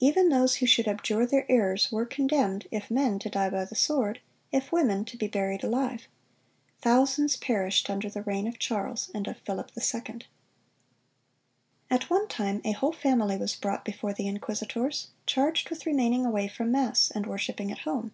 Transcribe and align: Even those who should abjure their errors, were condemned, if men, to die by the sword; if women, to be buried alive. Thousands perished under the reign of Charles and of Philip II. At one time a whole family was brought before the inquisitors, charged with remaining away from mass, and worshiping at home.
Even 0.00 0.28
those 0.28 0.56
who 0.56 0.66
should 0.66 0.86
abjure 0.86 1.24
their 1.24 1.50
errors, 1.50 1.90
were 1.90 2.04
condemned, 2.04 2.68
if 2.70 2.90
men, 2.90 3.18
to 3.18 3.30
die 3.30 3.48
by 3.48 3.64
the 3.64 3.74
sword; 3.74 4.20
if 4.52 4.70
women, 4.70 5.02
to 5.06 5.16
be 5.16 5.26
buried 5.26 5.64
alive. 5.64 6.08
Thousands 6.82 7.38
perished 7.38 7.88
under 7.88 8.10
the 8.10 8.20
reign 8.20 8.46
of 8.46 8.58
Charles 8.58 9.10
and 9.14 9.26
of 9.26 9.38
Philip 9.38 9.72
II. 9.74 10.18
At 11.90 12.10
one 12.10 12.28
time 12.28 12.60
a 12.64 12.72
whole 12.72 12.92
family 12.92 13.38
was 13.38 13.56
brought 13.56 13.82
before 13.82 14.12
the 14.12 14.28
inquisitors, 14.28 15.08
charged 15.24 15.70
with 15.70 15.86
remaining 15.86 16.26
away 16.26 16.48
from 16.48 16.70
mass, 16.70 17.10
and 17.10 17.26
worshiping 17.26 17.72
at 17.72 17.78
home. 17.88 18.12